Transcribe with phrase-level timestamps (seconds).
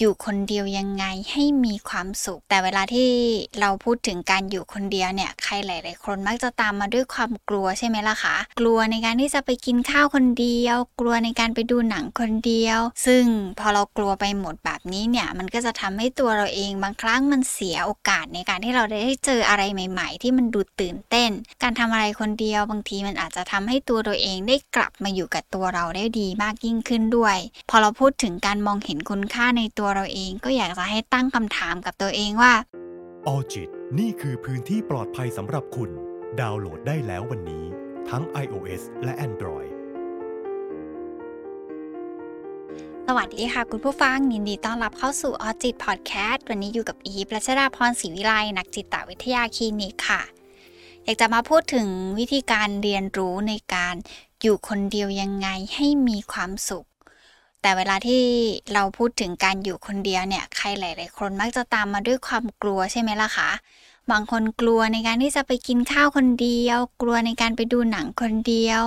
[0.00, 3.10] อยู่คนเดียวยังไงให้มีความสุข แต่เวลาที่
[3.60, 13.24] เราพูดถึงการอยู่คนเดียวเนี่ยใครหลาย ๆ คนมักจะตามมาด้วยความกลัวใช่ไหมล่ะคะกลัวในการที่จะไปกินข้าวคนเดียว กลัวในการไปดูหนังคนเดียว ซึ่ง
[13.58, 21.30] พอเรากลัวไปหมดแบบนี้เนี่ยมันก็จะทำให้ตัวเราเองบางครั้งมันเสียโอกาสในการที่เราได้เจออะไรใหม่ ๆ ที่มันดูตื่นเต้น
[21.62, 27.36] การทำอะไรคนเดียวบางทีมันอาจจะทำให้ตัวเราเองได้กลับมาอยู่กับตัวเราได้ดีมากยิ่งขึ้นด้วย
[27.70, 32.52] พอเราพูดถึงการมองเห็นคุณค่าในตัวเราเองก็อยากจะให้ตั้งคำถามกับตัวเองว่า
[33.26, 33.68] ออจิต
[33.98, 35.90] นี่คือพื้นที่ปลอดภัยสำหรับคุณ
[36.40, 37.64] ดาวน์โหลดได้แล้ววันนี้
[38.08, 39.70] ทั้ง iOS และ Android
[43.06, 50.22] สวัสดีค่ะ คุณผู้ฟัง ยินดีต้อนรับเข้าสู่ออจิตพอดแคสต์วันนี้อยู่กับอีฟรัชดาพรศรีวิไลนักจิตวิทยาคลินิกค่ะ
[51.04, 53.94] อยากจะมาพูดถึงวิธีการเรียนรู้ในการ
[54.42, 56.86] อยู่คนเดียวยังไงให้มีความสุข
[57.66, 58.24] แต่เวลาที่
[58.74, 63.50] เราพูดถึงการอยู่คนเดียวเนี่ย ใครหลาย ๆ คนมักจะตามมาด้วยความกลัวใช่ไหมล่ะคะ
[64.10, 68.82] บางคนกลัวในการที่จะไปกินข้าวคนเดียว กลัวในการไปดูหนังคนเดียว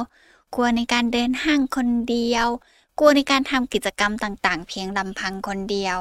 [0.55, 2.47] กลัวในการเดินห้างคนเดียว
[2.99, 5.97] กลัวในการทำกิจกรรมต่าง ๆ เพียงลำพังคนเดียว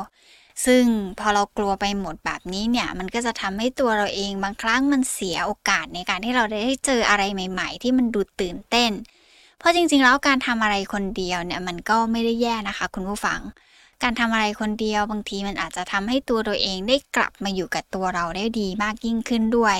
[0.66, 0.84] ซึ่ง
[1.18, 8.92] พอเรากลัวไปหมดแบบนี้เนี่ย มันก็จะทำให้ตัวเราเองบางครั้งมันเสียโอกาสในการที่เราได้เจออะไรใหม่ ๆ ที่มันดูตื่นเต้น
[9.58, 13.40] เพราะจริงๆ แล้วการทำอะไรคนเดียวเนี่ยมันก็ไม่ได้แย่นะคะ คุณผู้ฟัง
[14.02, 19.78] การทำอะไรคนเดียวบางทีมันอาจจะทำให้ตัวเราเองได้กลับมาอยู่กับตัวเราได้ดีมากยิ่งขึ้นด้วย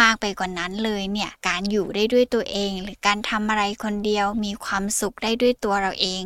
[0.00, 6.20] มากไปกว่านั้นเลยเนี่ยการอยู่ได้ด้วยตัวเอง หรือการทำอะไรคนเดียวมีความสุขได้ด้วยตัวเราเอง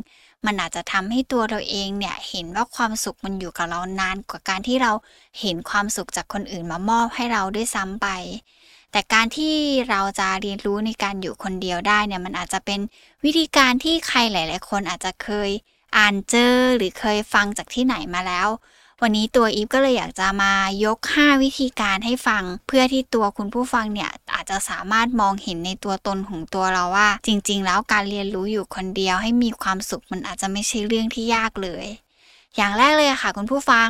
[0.47, 4.93] มันอาจจะทำให้ตัวเราเองเนี่ยเห็นว่าความสุขมันอยู่กับเรานานกว่าการที่เรา
[5.41, 8.09] เห็นความสุขจากคนอื่นมามอบให้เราด้วยซ้ำไป
[8.93, 9.55] แต่การที่
[9.91, 12.81] เราจะเรียนรู้ในการอยู่คนเดียวได้เนี่ยมันอาจจะเป็น
[13.25, 15.51] วิธีการที่ใครหลาย ๆ คนอาจจะเคย
[15.97, 18.49] อ่านเจอหรือเคยฟังจากที่ไหนมาแล้ว
[19.03, 20.53] วันนี้ตัวอีฟก็เลยอยากจะมา
[20.85, 31.87] ยก 5 วิธีการให้ฟัง เพื่อที่ตัวคุณผู้ฟังเนี่ยอาจจะสามารถมองเห็นในตัวตนของตัวเราว่า จริง ๆ แล้วการเรียนรู้อยู่คนเดียวให้มีความสุขมันอาจจะไม่ใช่เรื่องที่ยากเลย
[32.57, 33.89] อย่างแรกเลยค่ะคุณผู้ฟัง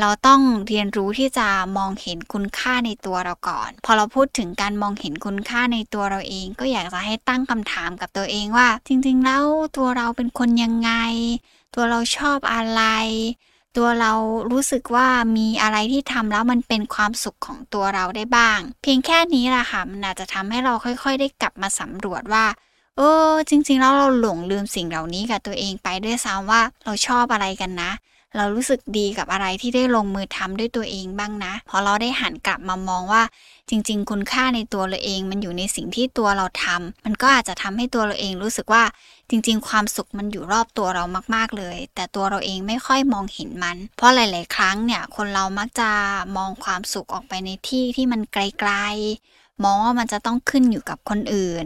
[0.00, 9.44] เราต้องเรียนรู้ที่จะมองเห็นคุณค่าในตัวเราก่อน พอเราพูดถึงการมองเห็นคุณค่าในตัวเราเอง ก็อยากจะให้ตั้งคำถามกับตัวเองว่า จริงๆแล้ว
[9.76, 10.92] ตัวเราเป็นคนยังไง
[11.74, 12.82] ตัวเราชอบอะไร
[13.76, 14.12] ตัวเรา
[14.50, 22.46] รู้สึกว่ามีอะไรที่ทำแล้วมันเป็นความสุขของตัวเราได้บ้าง เพียงแค่นี้แหละค่ะมันอาจจะทำให้เราค่อย ๆ ได้กลับมาสำรวจว่า
[22.96, 27.90] เออจริงๆแล้วเราหลงลืมสิ่งเหล่านี้กับตัวเองไปด้วยซ้ำว่าเราชอบอะไรกันนะ
[28.36, 33.22] เรารู้สึกดีกับอะไรที่ได้ลงมือทำด้วยตัวเองบ้างนะ พอเราได้หันกลับมามองว่า
[33.70, 38.84] จริง ๆ คุณค่าในตัวเราเอง มันอยู่ในสิ่งที่ตัวเราทำมันก็อาจจะทำให้ตัวเราเองรู้สึกว่า
[39.30, 45.90] จริง ๆ ความสุขมันอยู่รอบตัวเรามาก ๆ เลย แต่ตัวเราเองไม่ค่อยมองเห็นมัน เพราะหลาย ๆ ครั้งเนี่ย คนเรามักจะ
[46.36, 48.72] มองความสุขออกไปในที่ที่มันไกล
[49.20, 51.64] ๆ มองว่ามันจะต้องขึ้นอยู่กับคนอื่น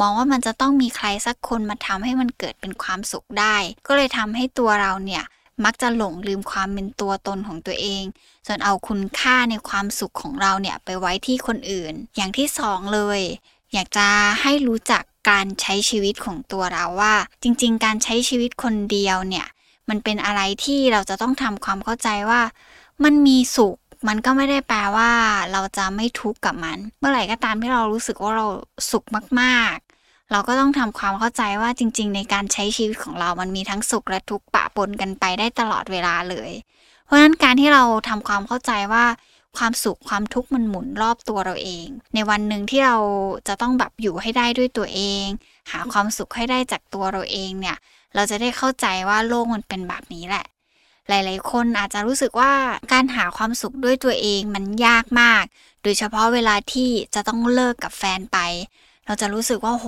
[0.00, 5.24] มองว่ามันจะต้องมีใครสักคนมาทำให้มันเกิดเป็นความสุขได้ ก็เลยทำให้ตัวเราเนี่ย
[5.64, 8.04] มักจะหลงลืมความเป็นตัวตนของตัวเอง
[8.46, 13.20] จนเอาคุณค่าในความสุขของเราเนี่ยไปไว้ที่คนอื่น อย่างที่สองเลย
[13.72, 14.06] อยากจะ
[14.42, 19.46] ให้รู้จักการใช้ชีวิตของตัวเราว่า จริง ๆ การใช้ชีวิตคนเดียวเนี่ย
[19.88, 22.42] มันเป็นอะไรที่เราจะต้องทำความเข้าใจว่า
[23.04, 23.76] มันมีสุข
[24.08, 25.10] มันก็ไม่ได้แปลว่า
[25.52, 28.46] เราจะไม่ทุกข์กับมัน เมื่อไหร่ก็ตามที่เรารู้สึกว่าเรา
[28.90, 29.04] สุข
[29.42, 29.76] มาก
[30.30, 36.50] เราก็ต้องทำความเข้าใจว่าจริง ๆ ในการใช้ชีวิตของเรามันมีทั้งสุขและทุกข์ปะปนกันไปได้ตลอดเวลาเลย
[37.04, 39.04] เพราะฉะนั้นการที่เราทำความเข้าใจว่า
[39.56, 42.96] ความสุขความทุกข์มันหมุนรอบตัวเราเอง ในวันหนึ่งที่เรา
[43.48, 45.24] จะต้องแบบอยู่ให้ได้ด้วยตัวเอง
[45.70, 47.76] หาความสุขให้ได้จากตัวเราเองเนี่ย
[48.14, 50.44] เราจะได้เข้าใจว่าโลกมันเป็นแบบนี้แหละ
[51.08, 52.52] หลาย ๆ คนอาจจะรู้สึกว่า
[52.92, 55.44] การหาความสุขด้วยตัวเองมันยากมาก
[55.82, 58.38] โดยเฉพาะเวลาที่จะต้องเลิกกับแฟนไป
[59.06, 59.86] เราจะรู้สึกว่าโห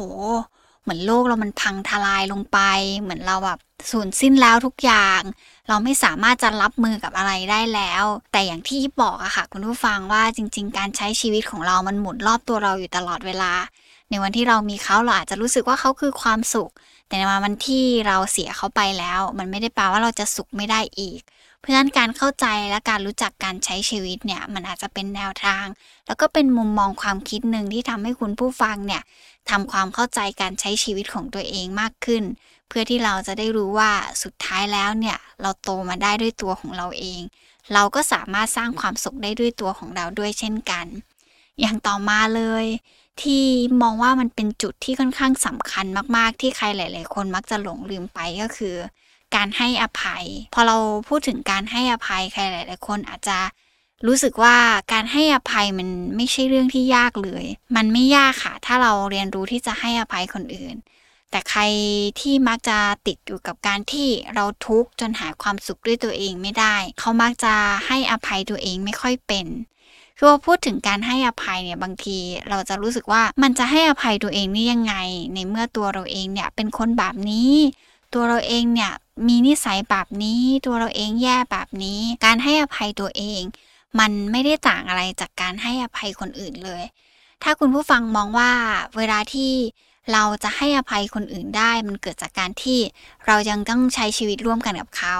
[0.83, 2.59] เหมือนโลกเรามันพังทลายลงไป
[3.01, 3.59] เหมือนเราแบบ
[3.91, 5.21] สูญสิ้นแล้วทุกอย่าง
[5.69, 13.53] เราไม่สามารถจะรับมือกับอะไรได้แล้ว แต่อย่างที่บอกอะค่ะ คุณผู้ฟังว่าจริง ๆ การใช้ชีวิตของเรามันหมุนรอบตัวเราอยู่ตลอดเวลา
[14.11, 16.71] ในวันที่เรามีเขาเราอาจจะรู้สึกว่าเขาคือความสุข
[17.07, 21.21] แต่ในวันที่เราเสียเขาไปแล้ว มันไม่ได้แปลว่าเราจะสุขไม่ได้อีก
[21.67, 25.67] เพราะฉะนั้นการเข้าใจและการรู้จักการใช้ชีวิตเนี่ยมันอาจจะเป็นแนวทาง
[26.07, 29.03] แล้วก็เป็นมุมมองความคิดหนึ่งที่ทำให้คุณผู้ฟังเนี่ย
[29.51, 32.23] ทำความเข้าใจการใช้ชีวิตของตัวเองมากขึ้น
[32.69, 33.93] เพื่อที่เราจะได้รู้ว่า
[34.23, 37.21] สุดท้ายแล้วเนี่ยเราโตมาได้ด้วยตัวของเราเอง
[37.73, 40.87] เราก็สามารถสร้างความสุขได้ด้วยตัวของเราด้วยเช่นกัน
[41.61, 42.67] อย่างต่อมาเลย
[43.23, 43.45] ที่
[43.83, 45.87] มองว่ามันเป็นจุดที่ค่อนข้างสำคัญ
[46.17, 48.77] มาก ๆ ที่ใครหลาย ๆ คนมักจะหลงลืมไปก็คือ
[49.35, 50.25] การให้อภัย
[50.55, 50.77] พอเรา
[51.09, 53.39] พูดถึงการให้อภัยใครหลาย ๆ คนอาจจะ
[54.07, 54.57] รู้สึกว่า
[54.93, 57.45] การให้อภัยมันไม่ใช่เรื่องที่ยากเลย
[57.77, 60.77] มันไม่ยากค่ะ ถ้าเราเรียนรู้ที่จะให้อภัยคนอื่น
[61.31, 61.63] แต่ใคร
[62.21, 67.55] ที่มักจะติดอยู่กับการที่เราทุกข์จนหาความสุขด้วยตัวเองไม่ได้ เขามักจะ
[67.87, 69.47] ให้อภัยตัวเองไม่ค่อยเป็น
[70.17, 72.19] คือพอพูดถึงการให้อภัยเนี่ยบางที
[72.49, 74.95] เราจะรู้สึกว่ามันจะให้อภัยตัวเองนี่ยังไง
[75.35, 77.53] ในเมื่อตัวเราเองเนี่ยเป็นคนแบบนี้
[78.15, 78.93] ตัวเราเองเนี่ย
[79.27, 83.43] มีนิสัยแบบนี้ตัวเราเองแย่แบบนี้ การให้อภัยตัวเอง
[83.99, 86.83] มันไม่ได้ต่างอะไรจากการให้อภัยคนอื่นเลย
[87.43, 88.51] ถ้าคุณผู้ฟังมองว่า
[88.97, 89.53] เวลาที่
[90.13, 92.79] เราจะให้อภัยคนอื่นได้ มันเกิดจากการที่
[93.27, 95.19] เรายังต้องใช้ชีวิตร่วมกันกับเขา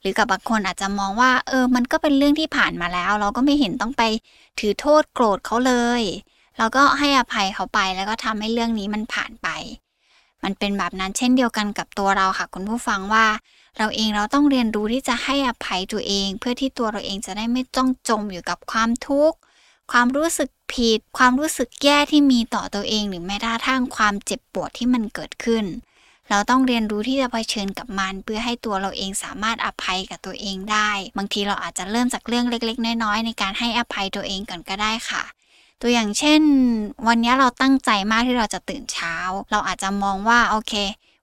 [0.00, 4.02] หรือกับบางคนอาจจะมองว่าเออมันก็เป็นเรื่องที่ผ่านมาแล้ว เราก็ไม่เห็นต้องไป
[4.58, 6.02] ถือโทษโกรธเขาเลย
[6.58, 9.48] เราก็ให้อภัยเขาไปแล้วก็ทำให้เรื่องนี้มันผ่านไป
[10.44, 13.26] มันเป็นแบบนั้นเช่นเดียวกันกับตัวเราค่ะ คุณผู้ฟังว่า
[13.78, 19.36] เราเองเราต้องเรียนรู้ที่จะให้อภัยตัวเอง เพื่อที่ตัวเราเองจะได้ไม่ต้องจมอยู่กับความทุกข์
[19.92, 25.64] ความรู้สึกผิด ความรู้สึกแย่ที่มีต่อตัวเอง หรือแม้กระทั่งความเจ็บปวดที่มันเกิดขึ้น
[26.30, 35.22] เราต้องเรียนรู้ที่จะเผชิญกับมัน เพื่อให้ตัวเราเองสามารถอภัยกับตัวเองได้ บางทีเราอาจจะเริ่มจากเรื่องเล็ก ๆ น้อยๆในการให้อภัยตัวเองก่อนก็ได้ค่ะ
[35.82, 36.42] ตัวอย่างเช่น
[37.06, 39.14] วันนี้เราตั้งใจมากที่เราจะตื่นเช้า
[39.50, 40.74] เราอาจจะมองว่าโอเค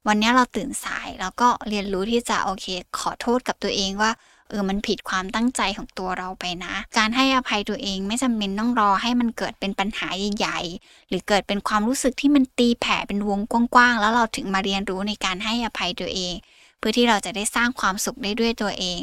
[0.07, 2.65] วันนี้เราตื่นสาย แล้วก็เรียนรู้ที่จะโอเค
[2.97, 4.11] ขอโทษกับตัวเองว่า
[4.49, 10.07] เออมันผิดความตั้งใจของตัวเราไปนะ การให้อภัยตัวเองไม่จำเป็นต้องรอให้มันเกิดเป็นปัญหา
[10.37, 16.33] ใหญ่ๆ หรือเกิดเป็นความรู้สึกที่มันตีแผ่เป็นวงกว้างๆ แล้วเราถึงมาเรียนรู้ในการให้อภัยตัวเอง
[16.77, 18.99] เพื่อที่เราจะได้สร้างความสุขได้ด้วยตัวเอง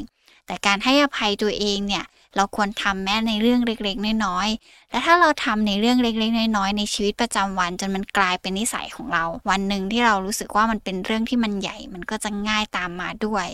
[0.46, 2.04] แต่การให้อภัยตัวเองเนี่ย
[2.36, 13.48] เราควรทำแม้ในเรื่องเล็กๆ น้อยๆ และถ้าเราทำในเรื่องเล็กๆ น้อยๆ ในชีวิตประจำวันจนมันกลายเป็นนิสัยของเรา วันหนึ่งที่เรารู้สึกว่ามันเป็นเรื่องที่มันใหญ่ มันก็จะง่ายตามมาด้วย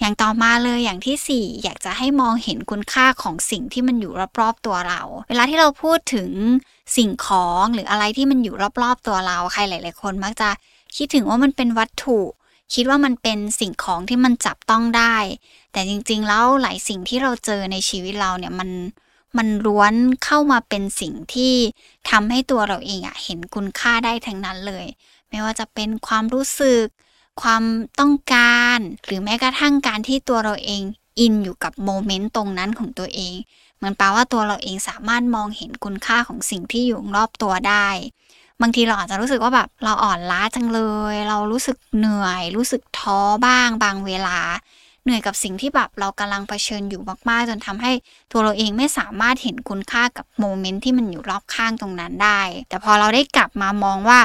[0.00, 6.30] อย่างต่อมาเลยอย่างที่ 4 อยากจะให้มองเห็นคุณค่าของสิ่งที่มันอยู่รอบๆตัวเรา เวลาที่เราพูดถึง
[6.96, 10.50] สิ่งของหรืออะไรที่มันอยู่รอบๆตัวเรา ใครหลาย ๆ คนมักจะ
[10.96, 12.18] คิดถึงว่ามันเป็นวัตถุ
[12.74, 15.16] คิดว่ามันเป็นสิ่งของที่มันจับต้องได้
[15.72, 18.70] แต่จริง ๆ แล้วหลายสิ่งที่เราเจอในชีวิตเราเนี่ยมัน
[19.38, 19.94] มันล้วน
[20.24, 21.54] เข้ามาเป็นสิ่งที่
[22.10, 24.86] ทำให้ตัวเราเองอะเห็นคุณค่าได้ทั้งนั้นเลย
[25.28, 26.86] ไม่ว่าจะเป็นความรู้สึก
[27.42, 27.62] ความ
[28.00, 30.82] ต้องการ หรือแม้กระทั่งการที่ตัวเราเอง
[31.20, 33.34] อินอยู่กับโมเมนต์ตรงนั้นของตัวเอง
[33.76, 37.88] เหมือนแปลว่าตัวเราเองสามารถมองเห็นคุณค่าของสิ่งที่อยู่รอบตัวได้
[38.62, 40.80] บางทีเราอาจจะรู้สึกว่าแบบเราอ่อนล้าจังเล
[41.12, 44.38] ย เรารู้สึกเหนื่อย รู้สึกท้อบ้าง บางเวลา
[45.04, 47.92] เหนื่อยกับสิ่งที่แบบเรากำลังเผชิญอยู่มากๆ จนทำให้
[48.32, 54.20] ตัวเราเองไม่สามารถเห็นคุณค่ากับโมเมนต์ที่มันอยู่รอบข้างตรงนั้นได้ แต่พอเราได้กลับมามองว่า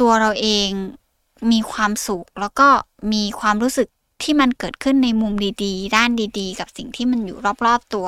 [0.00, 0.68] ตัวเราเอง
[1.52, 2.68] มีความสุขแล้วก็
[3.12, 3.88] มีความรู้สึก
[4.22, 5.32] ที่มันเกิดขึ้นในมุม
[5.64, 8.06] ดีๆ ด้านดีๆ กับสิ่งที่มันอยู่รอบๆตัว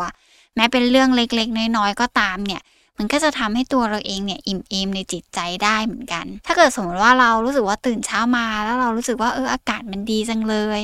[0.55, 2.63] แม้เป็นเรื่องเล็กๆ น้อยๆ ก็ตามเนี่ย
[2.99, 10.81] มันก็จะทำให้ตัวเราเองเนี่ยอิ่มเอมในจิตใจได้เหมือนกัน ถ้าเกิดสมมติว่าเรารู้สึกว่าตื่นเช้ามา แล้วเรารู้สึกว่าเอออากาศมันดีจังเลย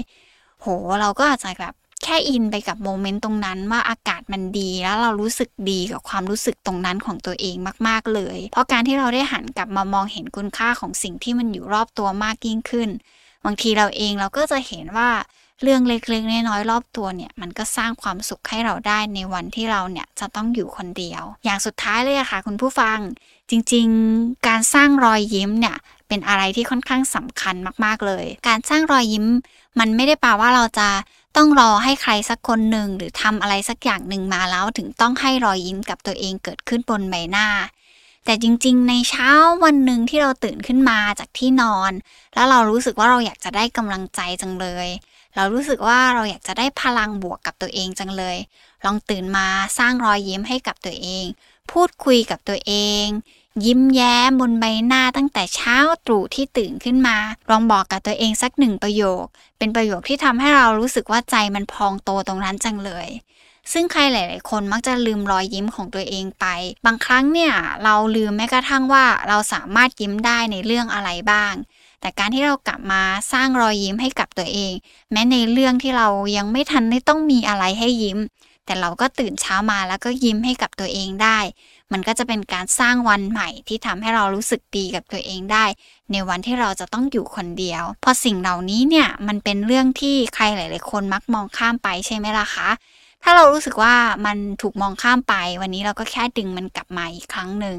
[0.60, 0.66] โห
[1.00, 1.74] เราก็อาจจะแบบ
[2.04, 7.56] แค่อินไปกับโมเมนต์ตรงนั้นว่าอากาศมันดีแล้วเรารู้สึกดีกับความรู้สึกตรงนั้นของตัวเอง
[7.88, 12.88] มาก ๆเลย เพราะการที่เราได้หันกลับมามองเห็นคุณค่าของสิ่งที่มันอยู่รอบตัวมากยิ่งขึ้น
[13.44, 15.10] บางทีเราเองเราก็จะเห็นว่า
[15.62, 22.98] เรื่องเล็กๆน้อยๆรอบตัวเนี่ย มันก็สร้างความสุขให้เราได้ในวันที่เราเนี่ยจะต้องอยู่คนเดียว อย่างสุดท้ายเลยค่ะ คุณผู้ฟัง
[23.50, 25.76] จริงๆ การสร้างรอยยิ้มเนี่ย
[26.08, 29.26] เป็นอะไรที่ค่อนข้างสำคัญมากๆเลย การสร้างรอยยิ้ม
[29.78, 30.88] มันไม่ได้แปลว่าเราจะ
[31.36, 37.48] ต้องรอให้ใครสักคนหนึ่งหรือทำอะไรสักอย่างหนึ่งมาแล้วถึงต้องให้รอยยิ้มกับตัวเองเกิดขึ้นบนใบหน้า
[38.24, 39.30] แต่จริงๆ ในเช้า
[39.64, 41.92] วันหนึ่งที่เราตื่นขึ้นมาจากที่นอน
[42.34, 44.88] แล้วเรารู้สึกว่าเราอยากจะได้กำลังใจจังเลย
[45.36, 48.36] เรารู้สึกว่าเราอยากจะได้พลังบวกกับตัวเองจังเลย
[48.84, 49.46] ลองตื่นมา
[49.78, 51.24] สร้างรอยยิ้มให้กับตัวเอง
[51.72, 52.74] พูดคุยกับตัวเอ
[53.04, 53.06] ง
[53.64, 55.76] ยิ้มแย้มบนใบหน้าตั้งแต่เช้า
[56.06, 57.16] ตรู่ที่ตื่นขึ้นมา
[57.50, 59.24] ลองบอกกับตัวเองสักหนึ่งประโยค
[59.58, 63.08] เป็นประโยคที่ทำให้เรารู้สึกว่าใจมันพองโตตรงนั้นจังเลย
[63.72, 66.46] ซึ่งใครหลาย ๆ คนมักจะลืมรอยยิ้มของตัวเองไป
[66.86, 67.52] บางครั้งเนี่ย
[67.84, 71.54] เราลืมแม้กระทั่งว่าเราสามารถยิ้มได้ในเรื่องอะไรบ้าง
[72.00, 73.02] แต่การที่เรากลับมา
[73.32, 74.72] สร้างรอยยิ้มให้กับตัวเอง
[75.12, 78.18] แม้ในเรื่องที่เรายังไม่ทันได้ต้องมีอะไรให้ยิ้ม
[78.66, 81.38] แต่เราก็ตื่นเช้ามาแล้วก็ยิ้มให้กับตัวเองได้
[81.92, 85.64] มันก็จะเป็นการสร้างวันใหม่ที่ทำให้เรารู้สึกดีกับตัวเองได้
[86.12, 92.70] ในวันที่เราจะต้องอยู่คนเดียว พอสิ่งเหล่านี้เนี่ยมันเป็นเรื่องที่ใครหลาย ๆ คนมักมองข้ามไปใช่ไหมล่ะคะ
[93.24, 93.94] ถ้าเรารู้สึกว่า
[94.26, 97.78] มันถูกมองข้ามไป วันนี้เราก็แค่ดึงมันกลับมาอีกครั้งหนึ่ง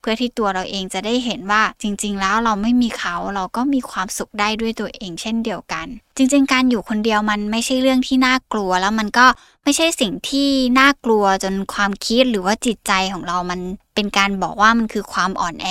[0.00, 9.26] เพื่อที่ตัวเราเองจะได้เห็นว่าจริง ๆ แล้วเราไม่มีเขาเราก็มีความสุขได้ด้วยตัวเองเช่นเดียวกัน จริง ๆ การอยู่คนเดียวมันไม่ใช่เรื่องที่น่ากลัว แล้วมันก็
[9.64, 13.60] ไม่ใช่สิ่งที่น่ากลัวจนความคิดหรือว่าจิตใจของเรามัน
[13.94, 15.68] เป็นการบอกว่ามันคือความอ่อนแอ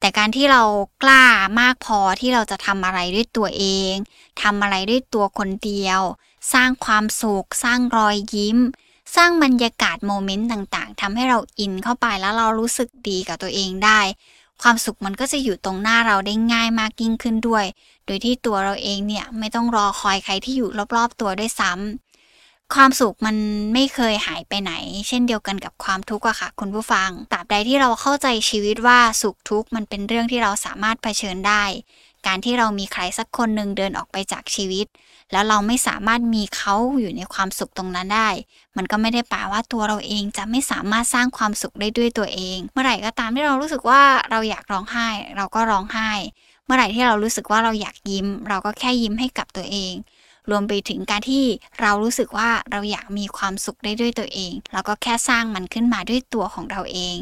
[0.00, 0.62] แต่การที่เรา
[1.02, 1.24] กล้า
[1.60, 3.92] มากพอที่เราจะทำอะไรด้วยตัวเอง
[4.42, 6.00] ทำอะไรด้วยตัวคนเดียว
[6.52, 8.58] สร้างความสุข สร้างรอยยิ้ม
[9.14, 14.00] สร้างบรรยากาศโมเมนต์ต่างๆทำให้เราอินเข้าไปแล้วเรารู้สึกดีกับตัวเองได้
[14.62, 17.64] ความสุขมันก็จะอยู่ตรงหน้าเราได้ง่ายมากยิ่งขึ้นด้วย
[18.06, 23.36] โดยที่ตัวเราเองเนี่ยไม่ต้องรอคอยใครที่อยู่รอบๆตัวด้วยซ้ำความสุขมัน
[23.74, 24.72] ไม่เคยหายไปไหน
[25.08, 31.64] เช่นเดียวกันกับความทุกข์อะค่ะ คุณผู้ฟังตราบใดที่เราเข้าใจชีวิตว่าสุขทุกข์มันเป็นเรื่องที่เราสามารถเผชิญได้
[32.26, 34.86] การที่เรามีใครสักคนหนึ่งเดินออกไปจากชีวิต
[35.32, 38.30] แล้วเราไม่สามารถมีเขาอยู่ในความสุขตรงนั้นได้
[38.76, 46.10] มันก็ไม่ได้แปลว่าตัวเราเองจะไม่สามารถสร้างความสุขได้ด้วยตัวเอง เมื่อไหร่ก็ตามที่เรารู้สึกว่าเราอยากร้องไห้ เราก็ร้องไห้
[46.64, 49.94] เมื่อไหร่ที่เรารู้สึกว่าเราอยากยิ้ม เราก็แค่ยิ้มให้กับตัวเอง
[50.50, 51.44] รวมไปถึงการที่
[51.80, 57.16] เรารู้สึกว่าเราอยากมีความสุขได้ด้วยตัวเองเราก็แค่สร้างมันขึ้นมาด้วยตัวของเราเอง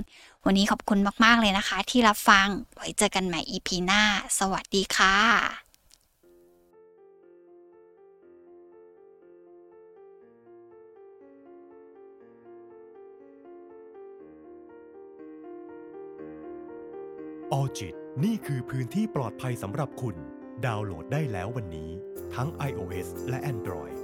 [0.47, 4.03] วันนี้ขอบคุณมากๆเลยนะคะ ที่รับฟัง ไว้เจอกันใหม่ EP หน้า
[4.39, 5.17] สวัสดีค่ะ
[17.53, 20.17] ออจิตนี่คือพื้นที่ปลอดภัยสำหรับคุณ
[20.67, 21.91] ดาวน์โหลดได้แล้ววันนี้
[22.35, 23.97] ทั้ง iOS และ Android